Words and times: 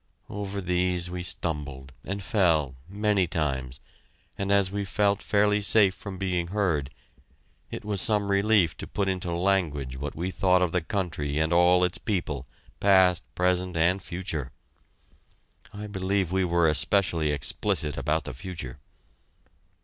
Over 0.31 0.61
these 0.61 1.11
we 1.11 1.21
stumbled, 1.21 1.91
and 2.05 2.23
fell, 2.23 2.73
many 2.89 3.27
times, 3.27 3.81
and 4.35 4.51
as 4.51 4.71
we 4.71 4.83
felt 4.83 5.21
fairly 5.21 5.61
safe 5.61 5.93
from 5.93 6.17
being 6.17 6.47
heard, 6.47 6.89
it 7.69 7.85
was 7.85 8.01
some 8.01 8.31
relief 8.31 8.75
to 8.77 8.87
put 8.87 9.07
into 9.07 9.31
language 9.31 9.97
what 9.97 10.15
we 10.15 10.31
thought 10.31 10.63
of 10.63 10.71
the 10.71 10.81
country 10.81 11.37
and 11.37 11.53
all 11.53 11.83
its 11.83 11.99
people, 11.99 12.47
past, 12.79 13.21
present, 13.35 13.77
and 13.77 14.01
future. 14.01 14.51
I 15.71 15.85
believe 15.85 16.31
we 16.31 16.45
were 16.45 16.67
especially 16.67 17.29
explicit 17.29 17.95
about 17.95 18.23
the 18.23 18.33
future! 18.33 18.79